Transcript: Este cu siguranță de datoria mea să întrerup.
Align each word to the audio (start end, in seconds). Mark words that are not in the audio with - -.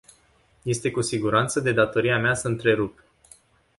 Este 0.65 0.91
cu 0.91 1.01
siguranță 1.01 1.59
de 1.59 1.71
datoria 1.71 2.17
mea 2.19 2.33
să 2.33 2.47
întrerup. 2.47 3.03